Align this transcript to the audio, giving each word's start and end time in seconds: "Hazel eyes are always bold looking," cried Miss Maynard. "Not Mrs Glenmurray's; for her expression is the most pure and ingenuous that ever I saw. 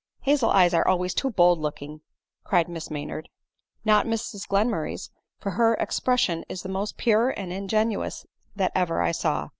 "Hazel 0.21 0.49
eyes 0.49 0.73
are 0.73 0.87
always 0.87 1.13
bold 1.13 1.59
looking," 1.59 2.01
cried 2.43 2.67
Miss 2.67 2.89
Maynard. 2.89 3.29
"Not 3.85 4.07
Mrs 4.07 4.47
Glenmurray's; 4.47 5.11
for 5.37 5.51
her 5.51 5.75
expression 5.75 6.43
is 6.49 6.63
the 6.63 6.69
most 6.69 6.97
pure 6.97 7.29
and 7.29 7.53
ingenuous 7.53 8.25
that 8.55 8.71
ever 8.73 8.99
I 9.03 9.11
saw. 9.11 9.49